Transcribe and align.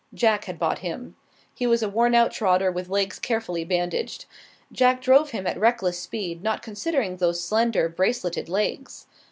Jack 0.15 0.45
had 0.45 0.57
bought 0.57 0.79
him. 0.79 1.15
He 1.53 1.67
was 1.67 1.83
a 1.83 1.87
wornout 1.87 2.31
trotter 2.31 2.71
with 2.71 2.89
legs 2.89 3.19
carefully 3.19 3.63
bandaged. 3.63 4.25
Jack 4.71 4.99
drove 4.99 5.29
him 5.29 5.45
at 5.45 5.59
reckless 5.59 5.99
speed, 5.99 6.41
not 6.41 6.63
considering 6.63 7.17
those 7.17 7.39
slender, 7.45 7.87
braceleted 7.87 8.49
legs. 8.49 9.05